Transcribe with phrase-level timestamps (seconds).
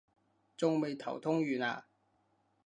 [0.57, 1.85] 仲未頭痛完啊？